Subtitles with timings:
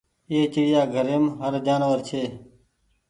[0.29, 2.21] اي چڙيا گهريم هر جآنور ڇي۔